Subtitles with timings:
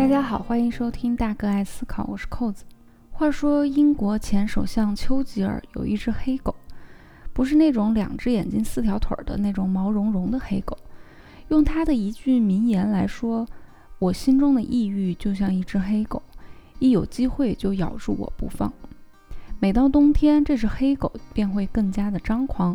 [0.00, 2.64] 大家好，欢迎收听大哥爱思考，我是扣子。
[3.10, 6.56] 话说英国前首相丘吉尔有一只黑狗，
[7.34, 10.74] 不是那种两只眼睛四条腿的那种毛茸茸的黑狗。
[11.48, 13.46] 用他的一句名言来说，
[13.98, 16.22] 我心中的抑郁就像一只黑狗，
[16.78, 18.72] 一有机会就咬住我不放。
[19.58, 22.74] 每到冬天，这只黑狗便会更加的张狂。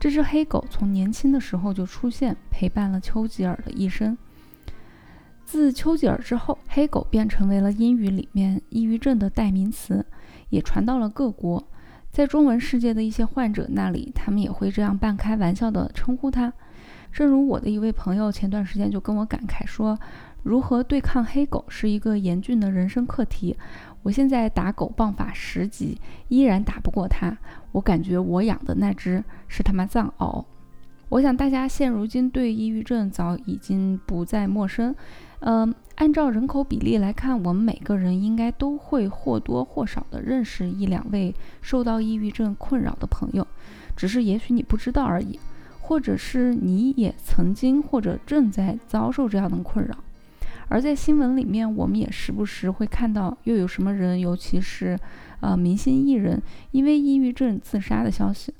[0.00, 4.16] 这只黑狗从年轻的时候就出现，陪伴了丘吉尔的一生。
[5.44, 10.04] 自丘吉尔之后，黑狗便成为了英语里面抑郁症的代名词，
[10.48, 11.62] 也传到了各国。
[12.10, 16.52] 在中文世界的一些患者那里，他们也会这样半开玩笑地称呼它。
[17.10, 19.98] 正如我的一位朋友前段时间就跟我感慨说，
[20.42, 23.56] 如何对抗黑狗是一个严峻的人生课题。
[24.02, 27.36] 我现在打狗棒法十级，依然打不过它。
[27.72, 30.44] 我感觉我养的那只是他妈藏獒。
[31.12, 34.94] 我想大家现如今对抑郁症早已经不再陌生。
[35.40, 43.46] 嗯，按照人口比例来看，我们每个人应该都会或多或少的认识一两位受到抑郁症困扰的朋友，
[43.94, 45.38] 只是也许你不知道而已，
[45.82, 49.94] 或者是你也曾经或者正在遭受这样的困扰。
[50.68, 54.98] 而在新闻里面，我们也时不时会看到又有什么人，尤其是
[55.40, 56.40] 呃明星艺人，
[56.70, 58.54] 因为抑郁症自杀的消息。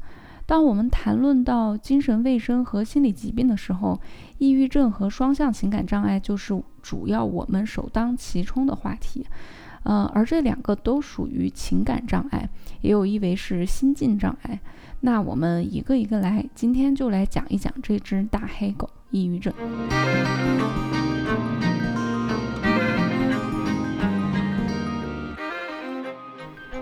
[0.46, 4.00] 当我们谈论到精神卫生和心理疾病的时候，
[4.38, 9.24] 抑郁症和双向情感障碍就是主要我们首当其冲的话题。
[9.84, 12.48] 呃，而这两个都属于情感障碍，
[12.82, 14.60] 也有一为是心境障碍。
[15.00, 19.52] 那我们一个一个来，今天就来讲一讲这只大黑狗——抑郁症。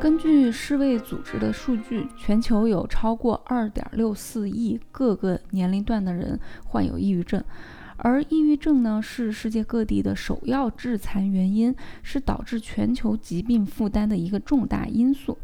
[0.00, 7.44] 根据世卫组织的数据，全球有超过二点六四亿各个年龄段的人患有抑郁症，
[7.98, 15.36] 而抑郁症呢是世界各地的首要致残原因，是导致全球疾病负担的一个重大因素。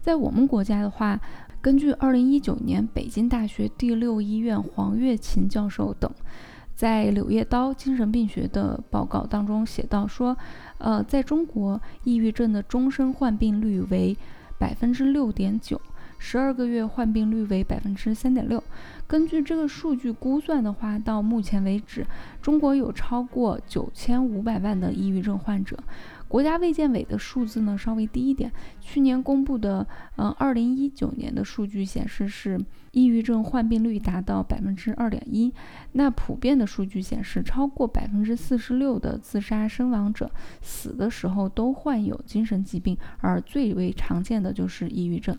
[0.00, 1.20] 在我们国家的话，
[1.60, 6.12] 根据二零一九年北京大学第六医院黄月琴教授等。
[6.80, 10.34] 在《柳叶刀精神病学》的报告当中写到说，
[10.78, 14.16] 呃，在中国，抑郁症的终身患病率为
[14.58, 15.78] 百分之六点九，
[16.16, 18.64] 十二个月患病率为百分之三点六。
[19.06, 22.06] 根据这个数据估算的话，到目前为止，
[22.40, 25.76] 中国有超过九千五百万的抑郁症患者。
[26.30, 32.56] 国家卫健委的数字呢稍微低一点，去年公布的，呃，二零一九年的数据显示是
[32.92, 35.52] 抑郁症患病率达到百分之二点一。
[35.90, 40.30] 那普遍的数据显示，超过百分之四十六的自杀身亡者
[40.62, 45.36] 死的时候都患有精神疾病，而最为常见的就是抑郁症。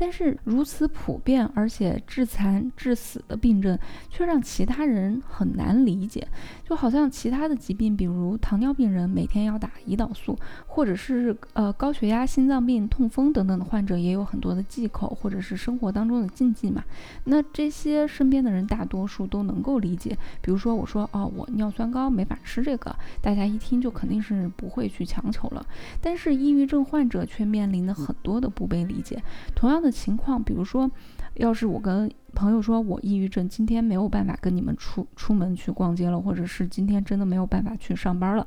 [0.00, 3.78] 但是如此普遍而且致残致死的病症，
[4.08, 6.26] 却让其他人很难理解。
[6.64, 16.82] 就好像其他的疾病，比如糖尿病人每天要打胰岛素，或者是呃高血压、心脏病、痛风等等的患者，也有很多的忌口或者是生活当中的禁忌嘛。
[17.24, 20.16] 那这些身边的人大多数都能够理解。
[20.40, 25.66] 比如说我说哦，我尿酸高没法吃这个，大家一听就肯定是不会去强求了。
[26.00, 29.22] 但是抑郁症患者却面临了很多的不被理解。
[29.54, 29.89] 同样的。
[29.90, 30.90] 情况，比如说，
[31.34, 38.46] 要是我跟朋友说我抑郁症，今天没有办法跟你们出出门去逛街了，或者是今天真的没有办法去上班了，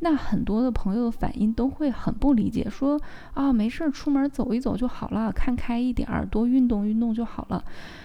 [0.00, 3.00] 那很多的朋友的反应都会很不理解，说
[3.34, 7.62] 啊，没事，出门走一走就好了，看开一点儿，多运动运动就好了，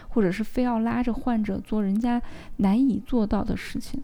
[0.09, 2.21] 或者是非要拉着患者做人家
[2.57, 4.03] 难以做到的事情。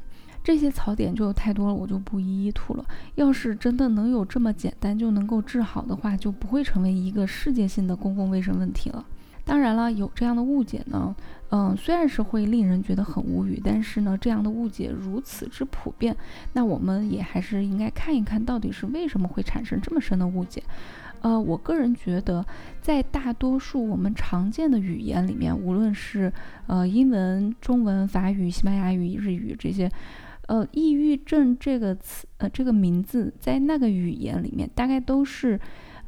[0.50, 2.84] 这些槽点就太多了，我就不一一吐了。
[3.14, 9.06] 要是真的能有这么简单就能够治好的话，就不会成为一个世界性的公共卫生问题了。
[9.46, 11.16] 当然了，有这样的误解呢，
[11.52, 16.18] 嗯，虽然是会令人觉得很无语，但是呢，这样的误解如此之普遍，
[16.54, 20.64] 那我们也还是应该看一看到底是为什么会产生这么深的误解。
[21.22, 22.44] 呃，我个人觉得，
[22.82, 26.34] 在大多数我们常见的语言里面，无论是
[26.66, 29.88] 呃英文、中文、法语、西班牙语、日语这些。
[30.50, 35.60] 呃，抑郁症这个词，呃，这个名字在那个语言里面大概都是，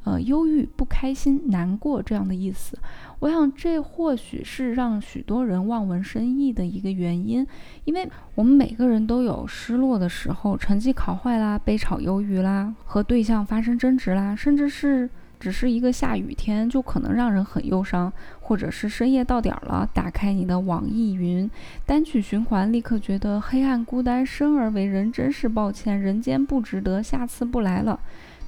[0.03, 2.75] 呃，忧郁、不开心、难过这样的意思。
[3.19, 7.45] 我想这或许是让许多人望文生义的一个原因，
[7.83, 15.07] 因为我们每个人都有失落的时候，成绩考坏啦，被炒鱿鱼啦，和对象发生争执啦，甚至是。
[15.39, 18.13] 只是一个下雨天，就可能让人很忧伤，
[18.51, 21.49] 或者是深夜到点儿了，打开你的网易云
[21.85, 27.97] 单曲循环，立刻觉得黑暗孤单，生而为人真是抱歉，人间不值得，下次不来了，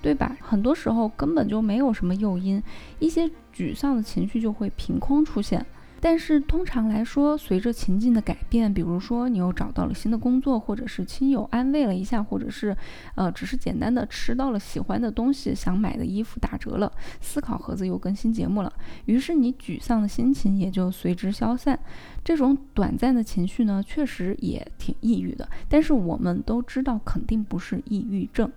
[0.02, 0.36] 对吧？
[0.42, 2.62] 很多时候根本就没有什么诱因，
[3.00, 5.66] 一些沮丧的情绪就会凭空出现。
[6.06, 12.76] 但是通常来说，随着情境的改变，比如说你又找到了新的工作，或者是亲友安慰了一下，或者是
[13.16, 16.92] 呃只是简单的吃到了喜欢的东西，想买的衣服打折了，
[17.22, 18.74] 思考盒子又更新节目了，
[19.06, 21.80] 于是你沮丧的心情也就随之消散。
[22.22, 28.52] 这种短暂的情绪呢，确实也挺抑郁的，但是我们都知道肯定不是抑郁症。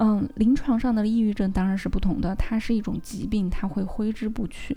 [0.00, 4.76] 嗯，临床上的抑郁症当然是不同的，它是一种疾病，它会挥之不去。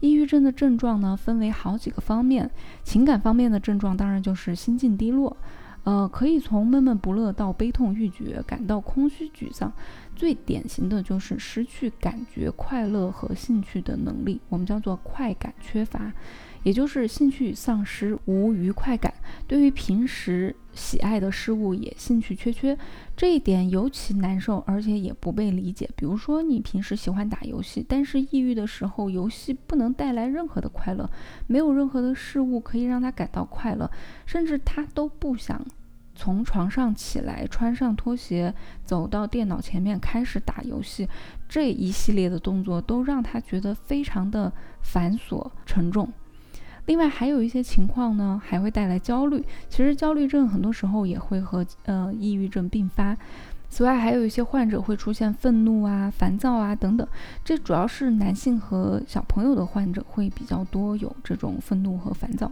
[0.00, 2.50] 抑郁症的症状呢，分为好几个方面。
[2.84, 5.34] 情感方面的症状当然就是心境低落，
[5.84, 9.72] 呃，可以从闷闷不乐到悲痛欲绝，感到空虚沮丧。
[10.14, 16.12] 最典型的就是失去感觉快乐和兴趣的能力，我们叫做快感缺乏。
[16.62, 19.12] 也就是兴趣丧失，无愉快感，
[19.46, 22.76] 对于平时喜爱的事物也兴趣缺缺，
[23.16, 25.88] 这一点尤其难受，而且也不被理解。
[25.96, 31.08] 比如说，你平时喜欢打游戏，但是抑郁的时候，游戏不能带来任何的快乐，
[31.46, 33.90] 没有任何的事物可以让他感到快乐，
[34.26, 35.64] 甚至他都不想
[36.14, 38.52] 从床上起来，穿上拖鞋，
[38.84, 41.08] 走到电脑前面开始打游戏。
[41.48, 44.52] 这一系列的动作都让他觉得非常的
[44.82, 46.12] 繁琐沉重。
[46.88, 49.44] 另外还有一些情况呢，还会带来焦虑。
[49.68, 53.14] 其实焦虑症很多时候也会和呃抑郁症并发。
[53.68, 57.06] 此外，还有一些患者会出现愤怒啊、烦躁啊等等。
[57.44, 62.50] 这主要是男性和小朋友的患者会比较多有这种愤怒和烦躁。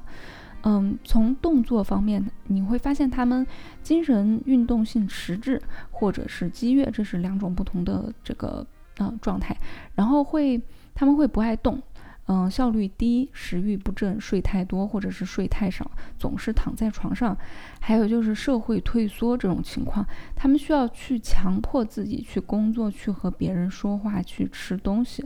[0.65, 3.47] 嗯，从动作方面，你会发现他们
[3.83, 5.59] 精神运动性迟滞
[5.91, 8.67] 或者是激越，这是两种不同的这个
[8.99, 9.57] 呃状态。
[9.95, 10.61] 然后会
[10.95, 11.81] 他们会不爱动。
[12.29, 17.37] 嗯，效率低，食欲不振，睡太多或者是睡太少，总是躺在床上，
[17.81, 25.25] 还有就是社会退缩这种情况，他们需要去强迫自己去工作，去和别人说话，去吃东西。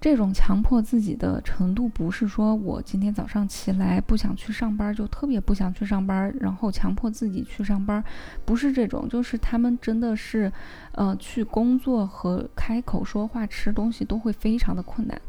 [0.00, 8.02] 这种强迫自己的程度，不是说我今天早上起来不想去上班，就特别不想去上班，然后强迫自己去上班，
[8.44, 10.52] 不是这种，就是他们真的是，
[10.92, 15.20] 呃，去工作和开口说话、吃东西都会非常的困难。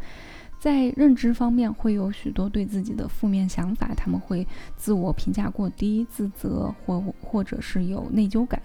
[0.63, 8.61] 在认知方面会有许多对自己的负面想法，他们会自我评价过低、自责或或者是有内疚感、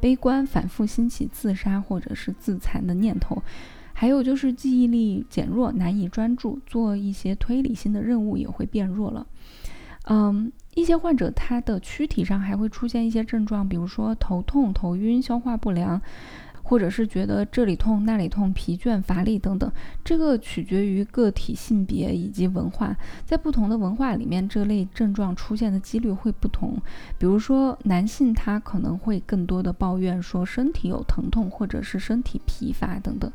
[0.00, 3.42] 悲观，反复兴起自杀或者是自残的念头，
[3.92, 9.26] 还有就是记忆力减弱，难以专注，做一些推理性的任务也会变弱了。
[10.04, 16.00] 嗯，一些患者他的躯体上还会出现一些症状，比如说头痛、头晕、消化不良。
[16.62, 19.70] 或者是觉得这里痛那里痛、疲倦乏力等等，
[20.04, 26.76] 这个取决于个体性别以及文化，在不同的文化里面，这类症状出现的几率会不同。
[27.18, 33.30] 比如说，男性他可能会更多的抱怨说身体有疼痛，或者是身体疲乏等等，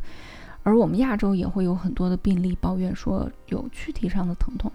[0.64, 4.72] 而我们亚洲也会有很多的病例抱怨说有躯体上的疼痛。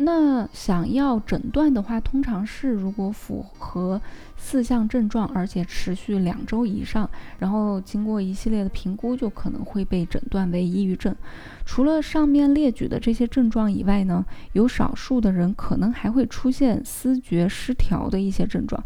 [0.00, 4.00] 那想要诊断的话，通常是如果符合
[4.36, 7.10] 四项症状，而且持续两周以上，
[7.40, 11.14] 然后经过一系列的评估，就可能会被诊断为抑郁症。
[11.64, 18.82] 除了上面列举的这些症状以外呢，有少数的人可能还会出现思觉失调的一些症状。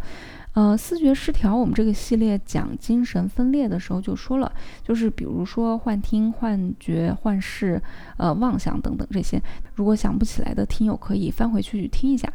[0.55, 4.53] 呃，思觉失调，我们这个系列讲精神分裂的时候就说了，
[4.83, 7.81] 就是比如说幻听、幻觉、幻视、
[8.19, 9.43] 呃妄想等等这些，
[9.75, 12.31] 如果想不起来的听友可以翻回去听一下。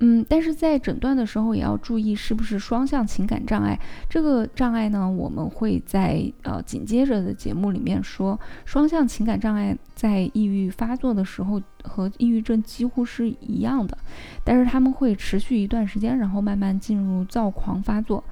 [0.00, 3.78] 嗯，但是在诊断的时候也要注意是不是双向情感障碍。
[4.10, 8.38] 这个障碍呢，我们会在呃紧接着的节目里面说。
[8.64, 13.96] 双向情感障碍在抑郁发作的时候和抑郁症几乎是一样的，
[14.44, 18.22] 但是他们会持续一段时间，然后慢慢进入躁狂发作。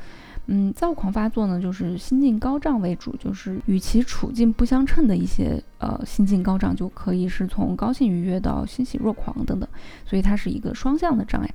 [0.46, 9.68] 嗯，躁狂发作呢，就是心境高涨为主，就是与其处境不相称的一些呃心境高涨，就可以是从高兴愉悦到欣喜若狂等等，
[10.04, 11.54] 所以它是一个双向的障碍。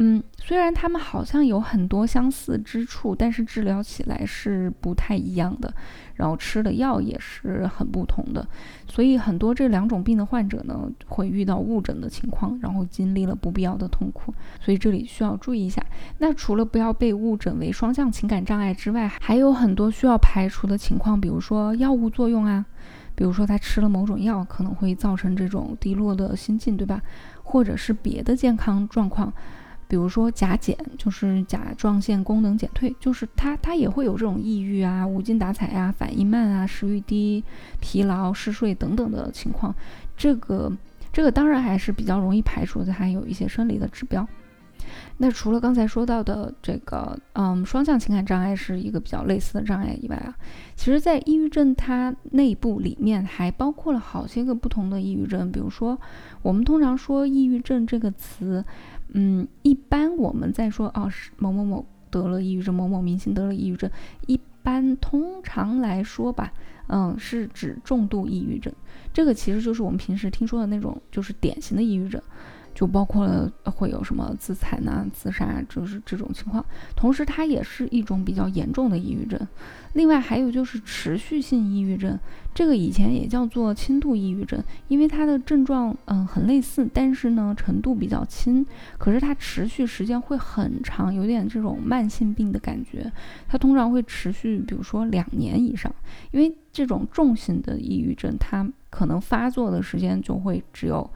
[0.00, 5.74] 嗯，虽然他们好像有很多相似之处，但是治疗起来是不太一样的，
[6.14, 8.46] 然后吃的药也是很不同的，
[8.86, 15.84] 所以很多这两种病的患者呢，会遇到误诊的情况，然后经历了不必要的痛苦，所以这里需要注意一下。
[16.18, 22.64] 那除了不要被误诊为双向情感障碍之外，还有很多需要排除的情况，比如说药物作用啊，
[23.16, 27.02] 比如说他吃了某种药可能会造成这种低落的心境，对吧？
[27.42, 29.32] 或者是别的健康状况。
[29.88, 37.42] 比如说甲减，就是甲状腺功能减退，就是它它也会有这种抑郁啊、无精打采啊、反应慢啊、食欲低、
[37.80, 39.74] 疲劳、嗜睡等等的情况。
[40.16, 40.70] 这个
[41.12, 44.28] 这个当然还是比较容易排除的，还有一些生理的指标。
[45.18, 50.34] 那除了刚才说到的这个，嗯，双向情感障碍是一个比较类似的障碍以外啊，
[50.76, 55.50] 其实，在抑郁症它内部里面还包括了好些个不同的抑郁症。
[55.50, 55.98] 比如说，
[56.40, 58.64] 我们通常说抑郁症这个词，
[59.12, 63.90] 嗯，一般我们在说哦，是某某某得了抑郁症，某某明星得了抑郁症，
[64.26, 66.52] 一般通常来说吧，
[66.88, 68.72] 嗯，是指重度抑郁症。
[69.12, 72.20] 这个其实就是我们平时听说的那种，就是典型的抑郁症。
[72.78, 76.64] 就包括了会有什么自残呐、自杀，就是这种情况。
[76.94, 79.36] 同时，它也是一种比较严重的抑郁症。
[79.94, 82.16] 另外，还有就是持续性抑郁症，
[82.54, 88.64] 这个以前也叫做轻度抑郁症，因为它的症状嗯很类似，但是呢程度比较轻，
[88.96, 93.10] 可是它持续时间会很长，有点这种慢性病的感觉。
[93.48, 95.92] 它通常会持续，比如说两年以上。
[96.30, 101.10] 因为这种重型的抑郁症，它可能发作的时间就会只有。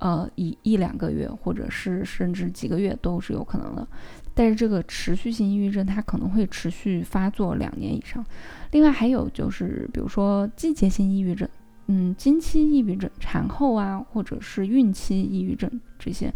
[0.00, 3.86] 呃，一一两个月，或者是甚至几个月都是有可能的。
[4.34, 8.24] 但是这个持续性抑郁症，它可能会持续发作两年以上。
[8.70, 11.48] 另外还有就是，比如说季节性抑郁症，
[11.88, 16.32] 嗯，经期抑郁症、产后啊，或者是孕期抑郁症这些，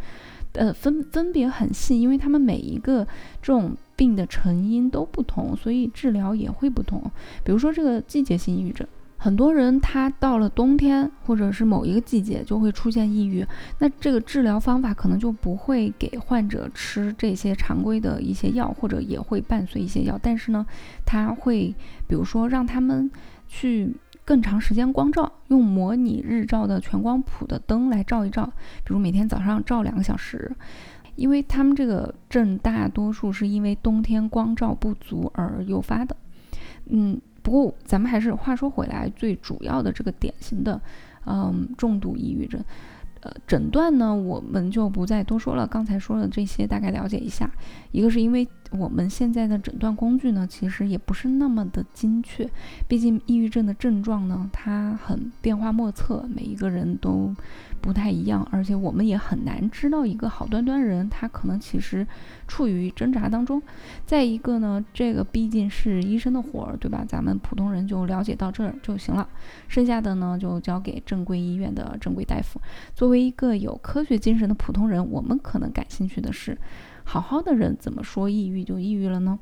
[0.54, 3.04] 呃，分分别很细，因为他们每一个
[3.40, 7.00] 这种病的成因都不同，所以治疗也会不同。
[7.44, 8.86] 比如说这个季节性抑郁症。
[9.22, 13.46] 很多人他到了冬天或者是某一个季节就会出现抑郁，
[13.78, 20.66] 那这个治疗方法可能就不会给患者吃这些常规的一些药，或者也会伴随一些药，但是呢，
[21.06, 21.72] 他会
[22.08, 23.08] 比如说让他们
[23.46, 28.44] 去更长时间光照，用模拟日照的全光谱的灯来照一照，
[28.84, 30.50] 比如每天早上照两个小时，
[31.14, 36.16] 因为他们这个症大多数是因为冬天光照不足而诱发的，
[36.86, 37.20] 嗯。
[37.42, 40.80] 不过，咱们还是话说回来，最主要的这个典型的，
[41.26, 42.62] 嗯，重度抑郁症，
[43.20, 45.66] 呃，诊断呢，我们就不再多说了。
[45.66, 47.50] 刚才说的这些，大概了解一下。
[47.90, 48.46] 一个是因为
[48.78, 52.48] 我们现在的诊断工具呢，其实也不是那么的精确，
[52.88, 57.34] 毕竟抑郁症的症状呢，它很变化莫测，每一个人都。
[57.82, 62.06] 不太一样，而且我们也很难知道一个好端端人，他可能其实
[62.46, 63.60] 处于挣扎当中。
[64.06, 67.04] 再一个呢，这个毕竟是医生的活儿，对吧？
[67.04, 69.28] 咱们普通人就了解到这儿就行了，
[69.66, 72.60] 剩下的呢就交给正规医院的正规大夫。
[72.94, 76.56] 作为一个有科学精神的普通人，我们可能感兴趣的是，
[77.12, 79.38] 好好的人怎么说抑郁就抑郁了呢？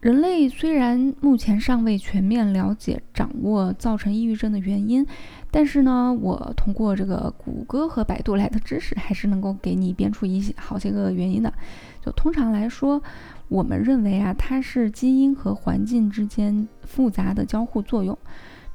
[0.00, 5.06] 人类虽然目前尚未全面了解掌握造成抑郁症的原因，
[5.50, 11.52] 但是呢，我通过这个谷歌和百度来的知识，还是能够给你编出一些好些个原因的。
[12.00, 13.02] 就通常来说，
[13.48, 18.16] 我们认为啊，它是基因和环境之间复杂的交互作用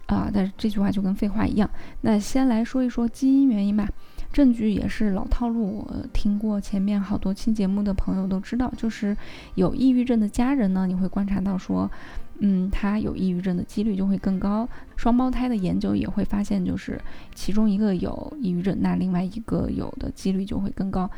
[0.05, 0.29] 啊。
[0.31, 1.67] 但是这句话就跟废话一样。
[2.01, 3.89] 那先来说一说基因原因吧。
[4.37, 9.17] 证据也是老套路，我听过前面好多期节目的朋友都知道，就是
[9.55, 11.89] 有抑郁症的家人呢，你会观察到说，
[12.37, 14.69] 嗯，他有抑郁症的几率就会更高。
[14.95, 17.01] 双胞胎的研究也会发现，就是
[17.33, 21.09] 其中一个有抑郁症，那另外一个有的几率就会更高。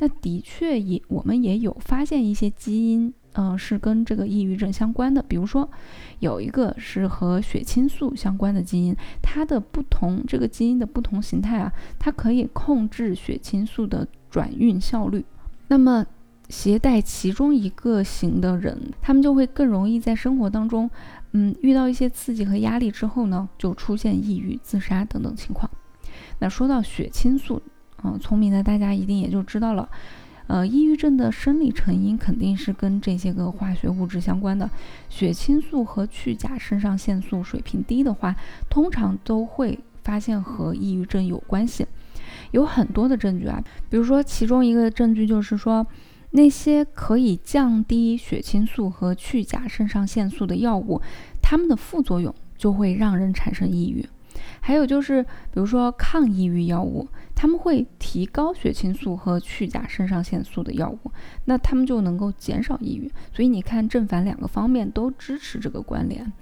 [0.00, 3.10] 那的确也，我们也有发现一些基因。
[3.36, 5.22] 嗯，是跟这个抑郁症相关的。
[5.22, 5.68] 比如说，
[6.20, 15.24] 有一个是和血清素相关的基因，它的不同，这个基因的不同形态啊，它可以控制血清素的转运效率。
[15.68, 16.06] 那么，
[16.48, 20.88] 携带其中一个型的人，他们就会更容易在生活当中，
[21.32, 25.70] 嗯，遇到一些刺激和压力之后呢，就出现抑郁、自杀等等情况。
[26.38, 27.60] 那说到血清素，
[28.04, 29.88] 嗯，聪明的大家一定也就知道了。
[30.46, 34.70] 呃，抑郁症的生理成因肯定是跟这些个化学物质相关的。
[35.08, 38.34] 血清素和去甲肾上腺素水平低的话，
[38.70, 41.86] 通常都会发现和抑郁症有关系。
[42.52, 45.84] 有很多的证据啊，比如说其中一个证据就是说，
[46.30, 51.00] 那些可以降低血清素和去甲肾上腺素的药物，
[51.42, 54.06] 它们的副作用就会让人产生抑郁。
[54.60, 61.12] 还有就是，比如说抗抑郁药物，他们会提高血清素和去甲肾上腺素的药物，
[61.44, 63.12] 那他们就能够减少抑郁。
[63.32, 66.32] 所以你看，正反两个方面都支持这个关联。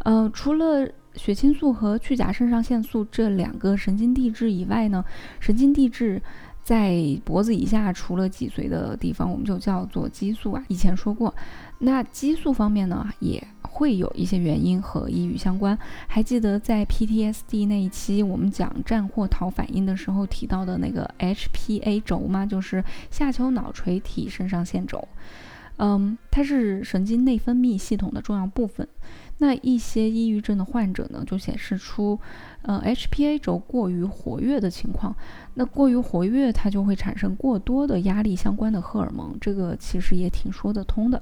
[0.00, 5.04] 呃，除了血清素和去甲肾上腺素这两个神经递质以外呢，
[5.38, 6.20] 神经递质
[6.64, 10.64] 在脖子以下除了脊髓的地方，我们就叫做激素啊。
[10.66, 11.32] 以前说过，
[11.78, 13.46] 那激素方面呢，也。
[13.74, 15.76] 会有一些原因和抑郁相关。
[16.06, 22.44] 还记得在 PTSD 那一期我们讲战或逃反应的时候提到的那个 HPA 轴吗？
[22.44, 25.08] 就是下丘脑垂体肾上腺轴。
[25.78, 28.86] 嗯，它是神经内分泌系统的重要部分。
[29.38, 32.20] 那一些抑郁症的患者呢，就显示出，
[32.60, 35.16] 呃，HPA 轴过于活跃的情况。
[35.54, 41.20] 那过于活跃，它就会产生过多的压力相关的荷尔蒙，这个其实也挺说得通的。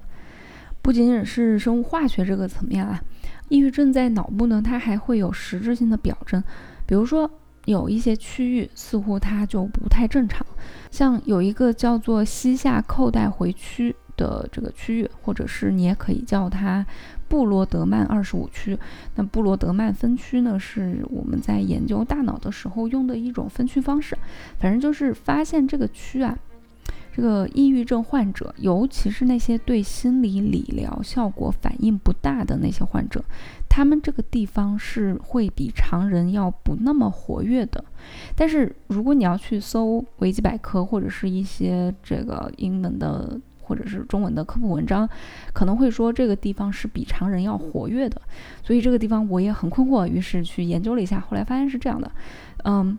[0.83, 3.01] 不仅仅是生物化学这个层面啊，
[3.49, 6.43] 抑郁症在脑部呢，它还会有实质性的表征，
[6.87, 7.31] 比如说
[7.67, 10.45] 有一些区域似乎它就不太正常，
[10.91, 16.85] 像有一个叫做膝下扣带回区的这个区域，或者是你也可以叫它。
[17.29, 18.77] 布罗德曼二十五区，
[19.15, 24.19] 那布罗德曼分区呢，是我们在研究大脑的时候用的一种分区方式。
[24.59, 26.37] 反正就是发现这个区啊，
[27.13, 33.25] 这个抑郁症患者，尤其是那些对心理理疗效果反应不大的那些患者，
[33.69, 37.85] 他们这个地方是会比常人要不那么活跃的。
[38.35, 43.41] 但是如果你要去搜维基百科或者是一些这个英文的。
[43.63, 45.09] 或者是中文的科普文章，
[45.53, 48.21] 可能会说这个地方是比常人要活跃的，
[48.65, 52.11] 所以这个地方我也很困惑，于是去研究了一下，后来发现是这样的，
[52.65, 52.99] 嗯。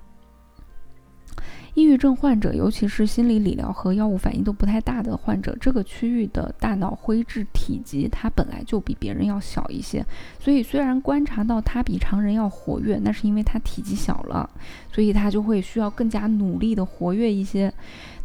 [1.73, 10.05] 抑郁症患者，尤其是心理理疗和药物反应都不太大的患者，这个区域的大脑灰质体积它本来就比别人要小一些，
[10.37, 14.49] 所以虽然观察到它比常人要活跃，那是因为它体积小了，
[14.91, 17.73] 所以它就会需要更加努力的活跃一些。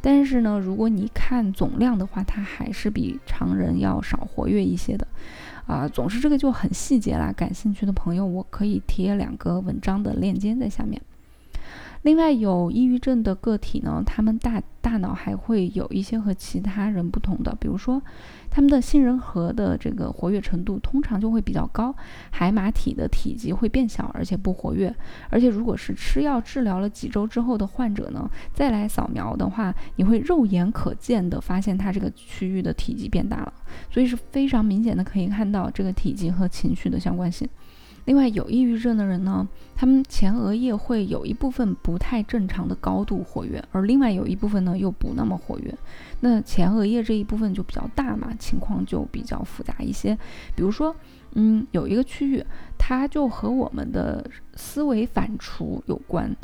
[0.00, 5.06] 但是呢，如果你看总量的话，它还是比常人要少活跃一些的。
[5.66, 7.32] 啊，总之这个就很细节啦。
[7.32, 11.00] 感兴趣的朋友，我可以贴两个文章的链接在下面。
[12.06, 18.00] 另外，有抑郁症的个体呢，他们大大脑还会有一些和其他人不同的，比如说，
[18.48, 21.92] 他们的杏仁核的这个活跃程度通常就会比较高，
[22.30, 24.94] 海马体的体积会变小，而且不活跃。
[25.30, 33.52] 而且，如果是吃药治疗了几周之后的患者呢，再来扫描的话，你会肉眼可见的发现它这个区域的体积变大了，
[33.90, 37.48] 所以是非常明显的可以看到这个体积和情绪的相关性。
[38.06, 45.74] 另外，有抑郁症的人呢，他们前额叶会有一部分不太正常的高度活跃，而另外有一部分呢又不那么活跃。
[46.20, 50.16] 那前额叶这一部分就比较大嘛，情况就比较复杂一些。
[50.54, 50.94] 比如说，
[51.34, 52.42] 嗯，有一个区域，
[52.78, 56.34] 它就和我们的思维反刍有关。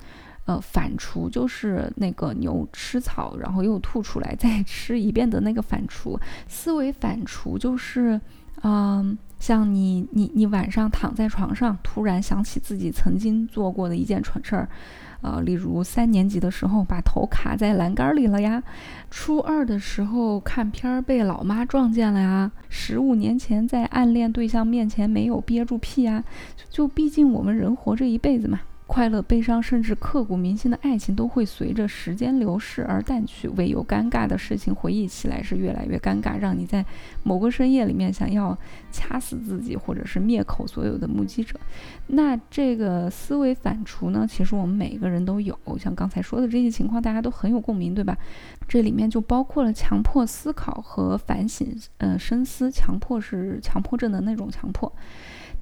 [0.45, 6.19] 呃，反刍就是那个牛吃草，然后又吐出来再吃一遍的那个反刍。
[6.49, 8.21] 思维反刍就是，
[8.65, 9.17] 嗯。
[9.43, 14.69] 像你，你，你晚上躺在床上，突然想起自己曾经做过的一件蠢事儿，
[15.21, 18.63] 呃，例如三年级的时候把头卡在栏杆里了呀，
[19.11, 26.23] 初二的时候看片儿被老妈撞见了呀，十五年前在暗恋对象面前没有憋住屁呀，
[26.71, 28.61] 就毕竟我们人活这一辈子嘛。
[28.93, 33.49] 快乐、悲伤，甚至刻骨铭心的爱情，都会随着时间流逝而淡去。
[33.57, 36.85] 唯有尴尬的事情，回忆起来是越来越尴尬，让你在
[37.23, 38.57] 某个深夜里面想要
[38.91, 41.59] 掐死自己，或者是灭口所有的目击者。
[42.09, 44.27] 那这个思维反刍呢？
[44.29, 48.15] 其实我们每个人都有，像刚才说的这些情况，大家都很有共鸣，对吧？
[48.69, 52.71] 这里面就包括了强迫思考和反省，呃，深思。
[52.71, 54.93] 强迫是强迫症的那种强迫。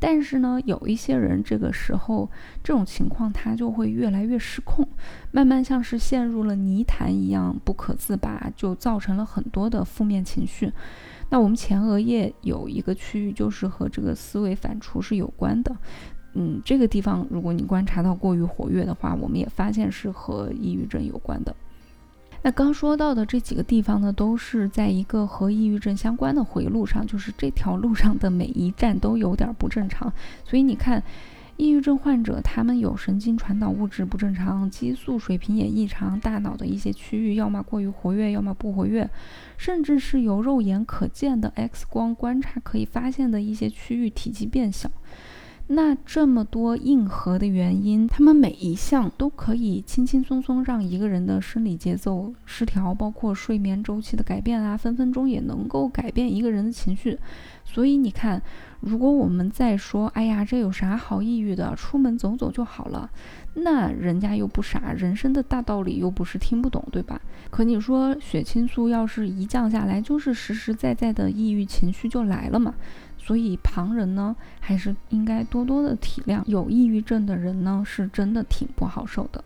[0.00, 2.28] 但是呢，有一些人这个时候
[2.64, 4.88] 这种情况他就会越来越失控，
[5.30, 10.72] 慢慢像是陷入了泥潭一样不可自拔，就造成了很多的负面情绪。
[11.28, 15.76] 那我们前额叶有一个区域就是和这个思维反刍是有关的，
[16.32, 21.54] 嗯，这个地方如果你观察到过于活跃的话，我们也发现是和抑郁症有关的。
[22.42, 30.10] 那刚说到的这几个地方呢，都是在一个和抑郁症相关的回路上，就是这条路上的每一站都有点不正常。
[30.44, 31.02] 所以你看，
[31.58, 39.10] 抑郁症患者他们有神经传导物质不正常，激素水平也异常，大脑的一些区域要么过于活跃，要么不活跃，
[39.58, 44.90] 甚至是由肉眼可见的 X 光观察可以发现的一些区域体积变小。
[45.72, 57.16] 那这么多硬核的原因，他们每一项都可以轻轻松松让一个人的生理节奏失调，包括睡眠周期的改变啊，分分钟也能够改变一个人的情绪。
[57.64, 58.42] 所以你看，
[58.80, 61.72] 如果我们再说，哎呀，这有啥好抑郁的？
[61.76, 63.08] 出门走走就好了，
[63.54, 67.20] 那人家又不傻，人生的大道理又不是听不懂，对吧？
[67.48, 72.74] 可你说血清素要是一降下来，就是实实在在的抑郁情绪就来了嘛？
[73.22, 76.42] 所以旁人呢，还是应该多多的体谅。
[76.46, 79.44] 有抑郁症的人呢，是真的挺不好受的。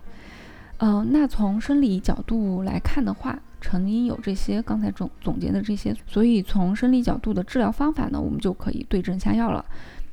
[0.78, 5.94] 呃，那从生理角度来看的话，成因有这些，刚才总总结的这些。
[6.06, 9.64] 所以从生理角度的治疗方法呢，我们就可以对症下药了。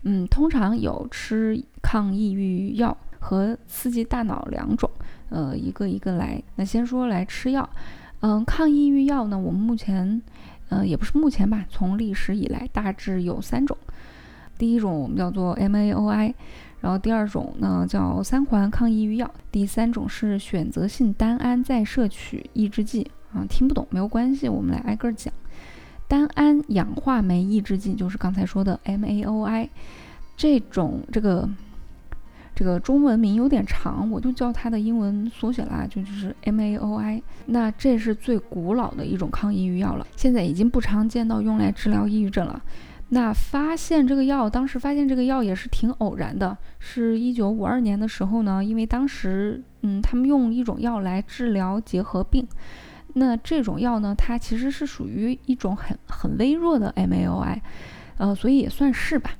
[0.03, 4.89] 嗯，通常有吃抗抑郁药和刺激大脑两种。
[5.29, 6.41] 呃，一个一个来。
[6.55, 7.69] 那先说来吃药。
[8.21, 10.21] 嗯，抗抑郁药呢，我们目前。
[10.71, 13.77] 呃，也不是目前吧，从历史以来大致有三种。
[14.57, 16.33] 第一种我们叫做 MAOI，
[16.79, 23.45] 然后第二种呢叫三环抗抑郁药，第三种是选择性单胺再摄取抑制剂啊。
[23.49, 25.33] 听不懂没有关系，我们来挨个讲。
[26.07, 29.67] 单胺氧化酶抑制剂就是刚才说的 MAOI，
[30.37, 31.49] 这种这个
[32.61, 37.19] 这个中文名有点长，我就叫它的英文缩写啦，就就是 MAOI。
[37.47, 42.61] 那这是最古老的一种抗抑郁药了，现在已经不常见到用来治疗抑郁症了。
[43.09, 52.47] 那发现这个药，当时发现这个药也是挺偶然的，是一九五二年的时候呢，因为当时，嗯，他们用一种药来治疗结核病，
[53.15, 57.59] 那这种药呢，它其实是属于一种很很微弱的 MAOI，
[58.17, 59.31] 呃，所以也算是吧。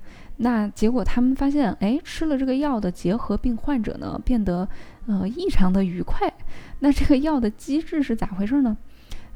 [0.43, 4.67] 那结果他们发现，哎，吃了这个药的结核病患者呢，变得
[5.05, 6.33] 呃异常的愉快。
[6.79, 8.75] 那这个药的机制是咋回事呢？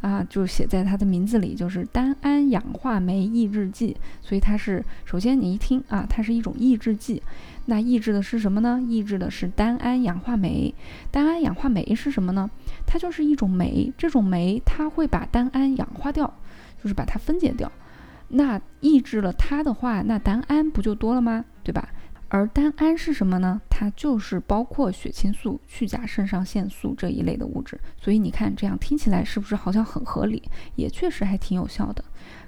[0.01, 7.21] 啊，就写在它的名字里，就是单胺氧化酶抑制剂，所以它是首先你一听啊，它是一种抑制剂，
[7.65, 8.79] 那抑制的是什么呢？
[8.87, 10.73] 抑制的是单胺氧化酶。
[11.11, 12.49] 单胺氧化酶是什么呢？
[12.85, 16.31] 它就是一种酶，这种酶它会把单胺氧化掉，
[16.83, 17.71] 就是把它分解掉。
[18.27, 21.45] 那抑制了它的话，那单胺不就多了吗？
[21.63, 21.89] 对吧？
[22.27, 23.61] 而单胺是什么呢？
[23.69, 27.79] 它就是包括血清素、去甲肾上腺素这一类的物质。
[27.97, 30.41] 所以你看，这样听起来是不是好像很合理？
[30.75, 32.03] 也确实还挺有效的。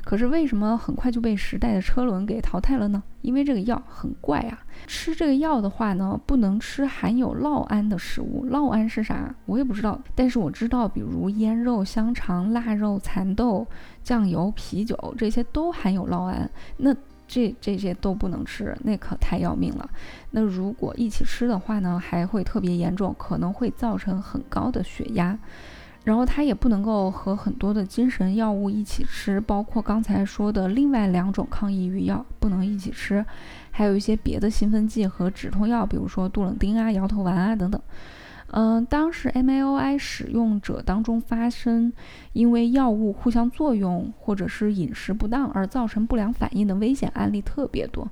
[0.08, 3.04] 可是为什么很快就被时代的车轮给淘汰了呢？
[3.24, 4.58] 因为这个药很怪啊！
[4.88, 8.48] 吃这个药的话呢，不能吃含有酪胺的食物。
[8.50, 9.36] 酪胺是啥？
[9.46, 10.00] 我也不知道。
[10.16, 13.68] 但是我知道，比如腌肉、香肠、腊肉、蚕豆、
[14.02, 16.50] 酱油、啤酒这些都含有酪胺。
[16.78, 16.96] 那
[17.28, 19.90] 这这些都不能吃，那可太要命了。
[20.32, 25.38] 那如果一起吃的话呢，还会特别严重，可能会造成很高的血压。
[26.08, 33.26] 然后它也不能够和很多的精神药物一起吃，包括刚才说的另外两种抗抑郁药不能一起吃，
[33.72, 37.82] 还有一些别的兴奋剂和止痛药，比如说杜冷丁啊、摇头丸啊等等。
[38.52, 41.92] 嗯，当时 MAOI 使用者当中发生
[42.32, 48.08] 因为药物互相作用或者是饮食不当而造成不良反应的危险案例特别多。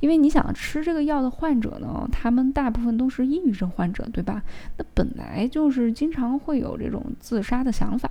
[0.00, 4.42] 因为你想吃这个药的患者呢，他们大部分都是抑郁症患者，对吧？
[4.76, 8.10] 那本来就是经常会有这种自杀的想法，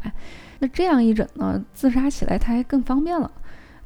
[0.60, 3.32] 那这样一整呢，自杀起来他还更方便了。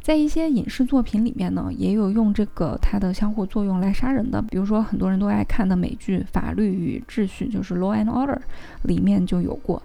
[0.01, 8.37] 在一些影视作品里面呢，也有用这个它的相互作用来杀人的，比如说很多人都爱看的美剧《法律与秩序》，就是《Law and Order》
[8.83, 9.83] 里面就有过。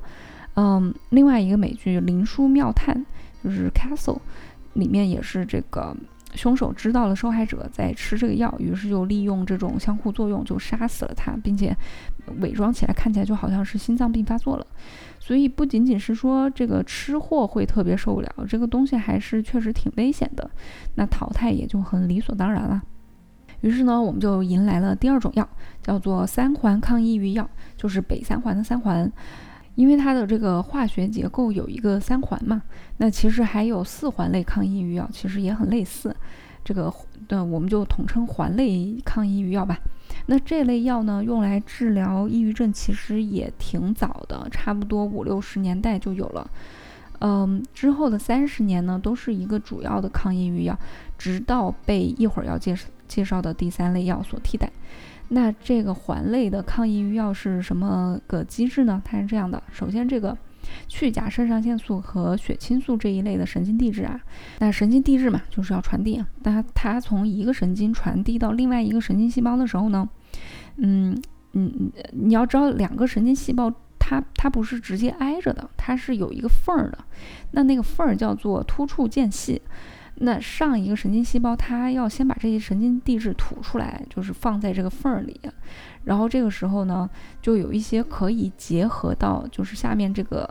[0.55, 2.95] 嗯，另外一个美剧《灵书妙探》
[3.43, 4.17] 就是《Castle》
[4.75, 5.95] 里面也是这个
[6.35, 11.77] 凶手知道了受害者在吃这个药，于是就利用这种相互作用就杀死了他，并且
[12.41, 14.67] 伪装起来看起来就好像是心脏病发作了。
[15.19, 20.51] 所以不仅仅是说这个吃货会特别受不了，这个东西还是确实挺危险的，
[20.97, 22.83] 那淘汰也就很理所当然了。
[23.61, 25.49] 于是呢，我们就迎来了第二种药，
[25.81, 29.11] 叫做三环抗抑郁药，就是北三环的三环，
[29.75, 32.63] 因为它的这个化学结构有一个三环嘛。
[32.99, 36.15] 那其实还有四环类抗抑郁药，其实也很类似，
[36.65, 36.93] 这个
[37.29, 39.79] 的我们就统称环类抗抑郁药吧。
[40.27, 46.51] 那这类药呢，用来治疗抑郁症其实也挺早的，差不多五六十年代就有了。
[47.21, 50.79] 嗯，之后的三十年呢，都是一个主要的抗抑郁药，
[51.19, 54.71] 直到被一会儿要介绍介绍的第三类药所替代。
[55.29, 59.01] 那这个环类的抗抑郁药是什么个机制呢？
[59.05, 60.37] 它是这样的：首先，这个
[60.87, 64.21] 去甲肾上腺素和血清素这一类的神经递质啊，
[64.59, 66.27] 那神经递质嘛，就是要传递啊。
[66.43, 70.09] 那它从一个神经传递到另外一个神经细胞的时候呢，
[70.77, 71.21] 嗯
[71.53, 76.99] 嗯，你要知道，两个神经细胞它它不是直接挨着的，它是有一个缝儿的。
[77.53, 79.61] 那那个缝儿叫做突触间隙。
[80.17, 85.41] 那上一个神经细胞它要先把这些神经递质吐出来，就是放在这个缝儿里。
[86.05, 87.09] 然后这个时候呢，
[87.43, 90.49] 就有一些可以结合到，就是下面这个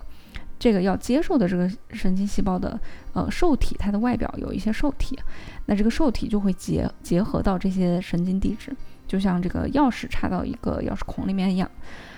[0.59, 2.77] 这个要接受的这个神经细胞的
[3.13, 5.17] 呃受体，它的外表有一些受体，
[5.65, 8.75] 那这个受体就会结结合到这些神经递质，
[9.07, 11.69] 就像这个钥匙插到一个钥匙孔里面一样。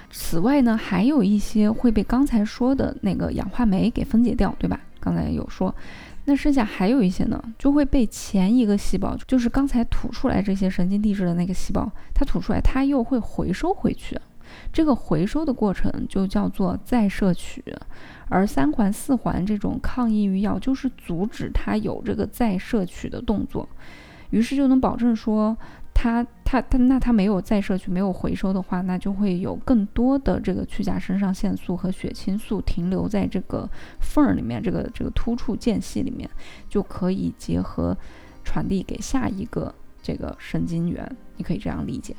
[0.10, 4.80] 此外呢，还有一些会被刚才说的那个氧化酶给分解掉，对吧？
[5.00, 5.76] 刚才有说。
[6.26, 14.20] 那剩下还有一些呢，就会被前一个细胞，就是刚才吐出来这些神经递质的那个细胞，它吐出来，它又会回收回去。
[14.72, 17.64] 这个回收的过程就叫做再摄取。
[18.28, 23.68] 而三环、四环这种抗抑郁药就是阻止它有这个再摄取的动作，
[24.32, 25.56] 于是就能保证说，
[25.96, 33.68] 它它它那它没有再摄取、没有回收的话，那就会有更多的这个去甲肾上腺素和血清素停留在这个
[34.02, 36.30] 缝儿里面，这个这个突触间隙里面，
[36.70, 37.98] 就可以结合
[38.44, 41.10] 传递给下一个这个神经元。
[41.38, 42.16] 你可以这样理解。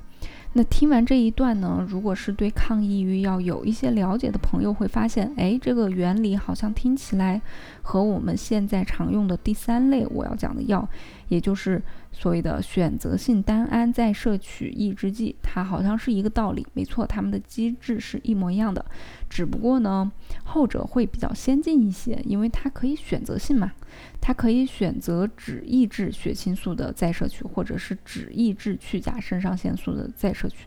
[0.55, 7.41] 那听完这一段呢，如果是对抗抑郁药有一些了解的朋友，会发现，哎，这个原理好像听起来
[7.83, 10.89] 和我们现在常用的第三类我要讲的药，
[11.29, 16.67] 也就是所谓的选择性单胺再摄取抑制剂，它好像是一个道理。
[16.73, 18.85] 没错，它们的机制是一模一样的，
[19.29, 20.11] 只不过呢，
[20.45, 23.73] 后者会比较先进一些，因为它可以选择性嘛。
[24.21, 30.67] 它可以选择只抑制血清素的再摄取，或者是只抑制去甲肾上腺素的再摄取。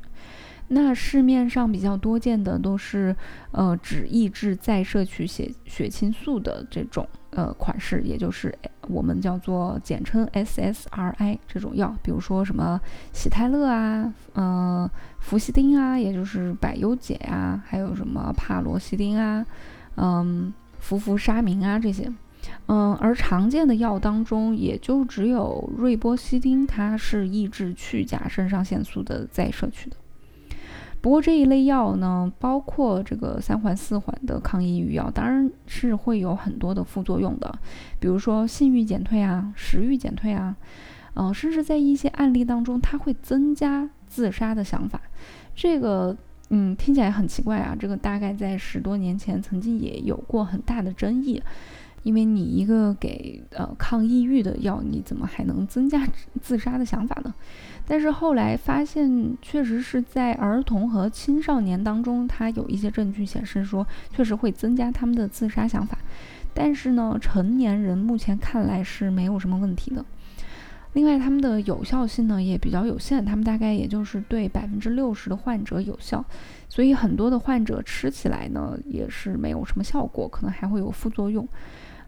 [0.72, 3.16] 那市面上比较多见的都是，
[3.52, 8.56] 呃，只抑制再摄取血血清素的这种呃款式，也就是
[8.88, 12.80] 我们叫做简称 SSRI 这种药，比如说什么
[13.12, 19.46] 喜泰乐啊，嗯，氟西汀啊，也就是百忧解啊，还有什么帕罗西汀啊，
[19.96, 22.12] 嗯，氟呋沙明啊这些。
[22.68, 29.98] 嗯，而常见的药当中，也就只有瑞波西汀，它是抑制去甲肾上腺素的再摄取的。
[31.02, 37.58] 不过这一类药呢，包括这个三环、四环的抗抑郁药，当然是会有很多的副作用的，
[38.00, 40.56] 比如说性欲减退啊、食欲减退啊，
[41.14, 45.02] 嗯，甚至在一些案例当中，它会增加自杀的想法。
[45.56, 46.16] 这个，
[46.50, 47.76] 嗯，听起来很奇怪啊。
[47.80, 51.42] 这个大概在十多年前曾经也有过很大的争议。
[52.04, 56.08] 因为你一个给呃抗抑郁的药，你怎么还能增加
[56.42, 57.34] 自杀的想法呢？
[57.86, 63.86] 但是后来发现，确实是在儿童和青少年当中，它有一些证据显示说，
[64.16, 65.98] 确实会增加他们的自杀想法。
[66.54, 70.06] 但是呢，成年人目前看来是没有什么问题的。
[70.94, 76.24] 另外，他们的有效性呢也比较有限，他们大概也就是对百分之六十的患者有效，
[76.68, 81.48] 所以很多的患者吃起来呢也是没有什么效果，可能还会有副作用。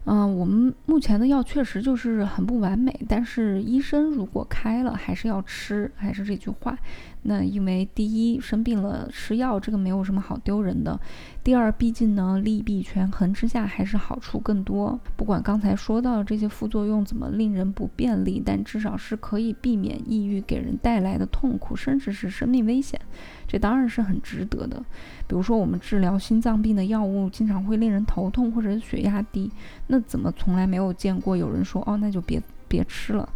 [0.04, 6.76] 嗯，我们目前的药确实就是很不完美，但是医生如果开了，还是要吃，还是这句话。
[7.22, 10.98] 那因为第一生病了吃药，这个没有什么好丢人的。
[11.44, 14.98] 第二，毕竟呢利弊权衡之下，还是好处更多。
[15.16, 23.00] 不管刚才说到这些副作用怎么令人不便利，但至少是可以避免抑郁给人带来的痛苦，甚至是生命危险。
[23.46, 24.82] 这当然是很值得的。
[25.26, 29.50] 比如说我们治疗心脏病的药物，经常会令人头痛或者血压低，
[29.86, 32.40] 那怎么从来没有见过有人说哦那就别
[32.72, 33.28] 别吃了？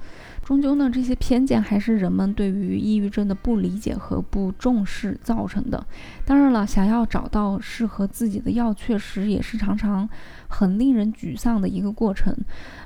[0.42, 5.85] 终究呢，这些偏见还是人们对于抑郁症的不理解和不重视造成的。
[6.25, 10.09] 当然了，想要找到适合自己的药，确实也是常常
[10.46, 12.33] 很令人沮丧的一个过程。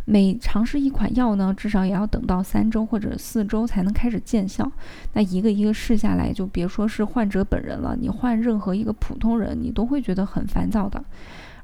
[0.06, 4.72] 每尝试一款药呢，至少也要等到三周或者四周才能开始见效。
[5.12, 11.04] 那一个一个试下来，就别说是患者本人了，你换任何一个普通人，你都会觉得很烦躁的。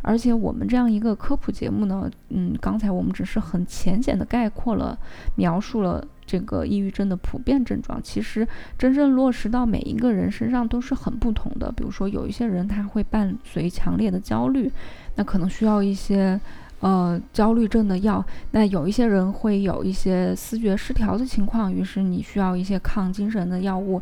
[0.07, 4.97] 而且我们这样一个科普节目呢，嗯，刚才我们只是很浅显的概括了，
[5.35, 8.01] 描述了这个抑郁症的普遍症状。
[8.01, 8.47] 其实
[8.79, 11.73] 真正落实到每一个人身上都是很不同的。
[11.73, 14.71] 比如说，有一些人他会伴随强烈的焦虑，
[15.17, 16.41] 那可能需要一些。
[16.81, 23.99] 呃，焦虑症的药，那有一些人会有一些思觉失调的情况，于是你需要一些抗精神的药物。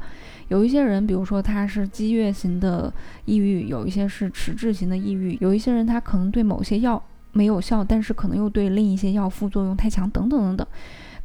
[0.48, 2.92] 有一些人，比如说他是激越型的
[3.24, 7.02] 抑郁，有一些是迟滞型的抑郁，有一些人他可能对某些药
[7.32, 10.66] 没有效，但是可能又对另一些药副作用太强，等等等等。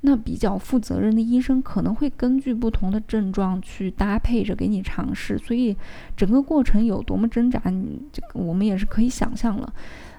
[0.02, 5.76] 那比较负责任的医生可能会根据不同的症状去搭配着给你尝试，所以
[6.16, 9.74] 整个过程有多么挣扎，你这个我们也是可以想象了。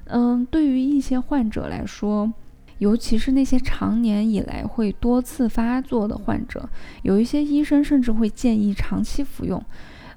[0.04, 2.30] 嗯，对于一些患者来说，
[2.80, 6.68] 尤其是那些常年以来会多次发作的患者，
[7.02, 9.62] 有一些医生甚至会建议长期服用。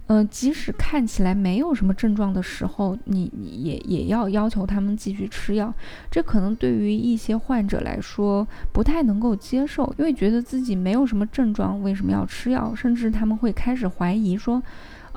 [0.08, 5.74] 嗯，即使看起来没有什么症状的时候，你你也也要要求他们继续吃药。
[6.12, 12.76] 这可能对于一些患者来说不太能够接受，因为觉得自己没有什么症状，为什么要吃药？
[12.76, 14.62] 甚至他们会开始怀疑说，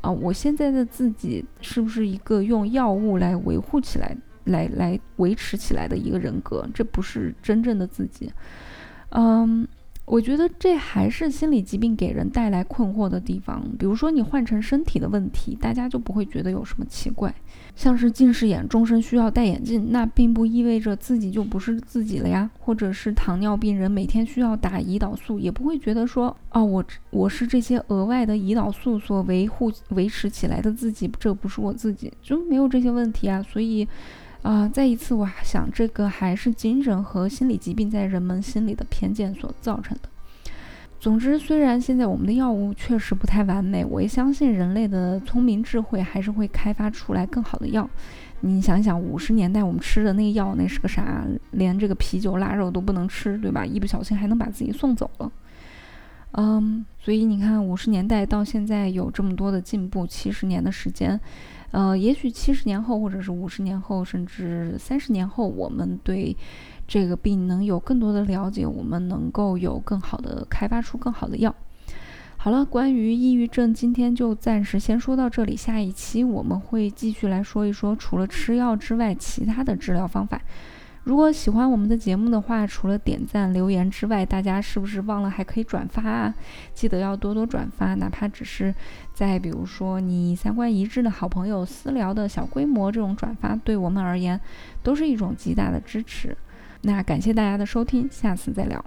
[0.03, 4.17] 啊，我现在的自己是不是一个用药物来维护起来？
[4.47, 8.33] 来来维持起来的一个人格，这不是真正的自己。
[9.11, 9.67] 嗯，
[10.05, 13.63] 我觉得这还是心理疾病给人带来困惑的地方。
[13.79, 17.35] 比如说，你换成身体的问题，大家就不会觉得有什么奇怪。
[17.77, 22.51] 像是近视眼，终身需要戴眼镜，那并不意味着自己就不是自己了呀。
[22.59, 33.43] 或者是糖尿病人每天需要打胰岛素，也不会觉得说，哦，我我是这些额外的胰岛素所维护维持起来的自己，这不是我自己，就没有这些问题啊。
[33.43, 33.87] 所以。
[34.43, 40.09] 啊，再一次，我想这个还是精神和心理疾病在人们心里的偏见所造成的。
[40.99, 47.89] 总之，虽然现在我们的药物确实不太完美，我也相信人类的聪明智慧还是会开发出来更好的药。
[48.41, 51.25] 你想想，五十年代我们吃的那个药，那是个啥？
[51.53, 53.65] 连这个啤酒腊肉都不能吃，对吧？
[53.65, 55.33] 一不小心还能把自己送走了。
[56.33, 61.19] 嗯，所以你看，五十年代到现在有这么多的进步，七十年的时间，
[61.73, 66.37] 呃，也许七十年后，或者是五十年后，甚至三十年后，我们对
[66.87, 71.55] 这个病能有更多的了解，我们能够有更好的开发出更好的药。
[72.39, 75.57] 好了，关于抑郁症，今天就暂时先说到这里。
[75.57, 80.41] 下一期我们会继续来说一说，除了吃药之外，其他的治疗方法。
[81.07, 86.35] 如果喜欢我们的节目的话，除了点赞、留言之外，大家是不是忘了还可以转发啊？
[86.75, 88.75] 记得要多多转发，哪怕只是
[89.15, 94.41] 在比如说你三观一致的好朋友私聊的小规模这种转发，对我们而言
[94.83, 96.37] 都是一种极大的支持。
[96.83, 98.85] 那感谢大家的收听，下次再聊。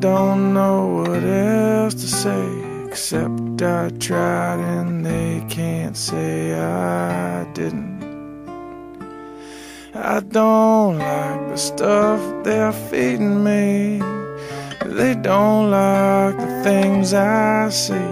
[0.00, 2.48] Don't know what else to say,
[2.86, 8.00] except I tried and they can't say I didn't.
[9.94, 14.00] I don't like the stuff they're feeding me.
[14.86, 18.08] They don't like the things I see.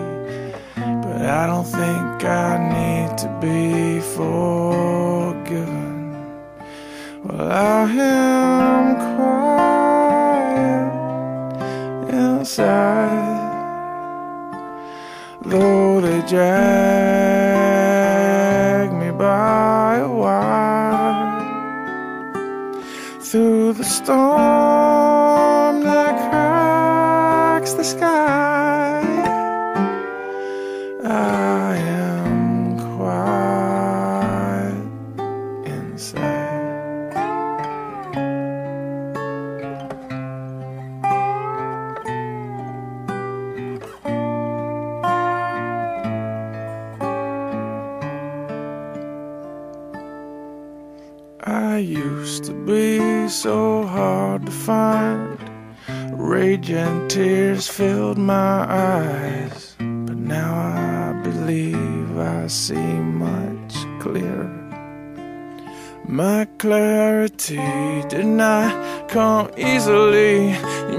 [0.77, 5.33] But I don't think I need to be forgiven.
[7.24, 9.78] Well, I am quiet
[12.59, 13.38] inside,
[15.42, 16.53] though they drag
[18.92, 21.40] me by a wire
[23.21, 24.58] through the storm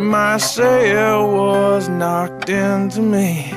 [0.10, 3.54] You sail was knocked into me.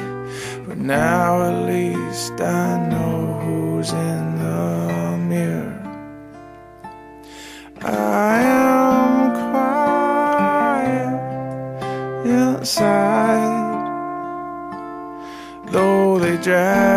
[0.67, 5.81] But now at least I know who's in the mirror.
[7.81, 11.07] I am quiet
[12.27, 13.79] inside,
[15.71, 16.92] though they drag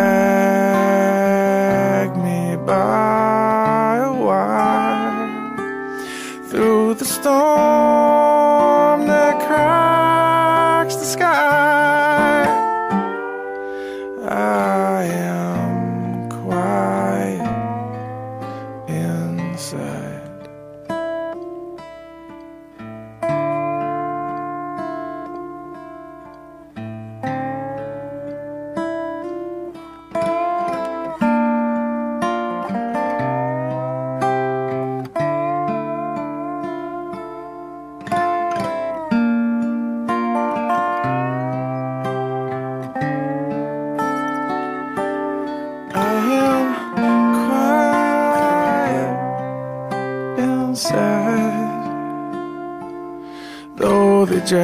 [54.46, 54.62] drag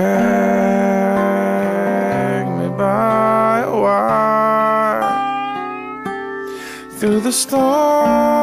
[2.60, 5.02] me by a wire
[7.00, 8.41] through the storm